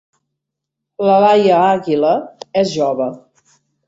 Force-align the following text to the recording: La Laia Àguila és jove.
La 1.07 1.17
Laia 1.23 1.59
Àguila 1.65 2.13
és 2.63 2.73
jove. 2.79 3.07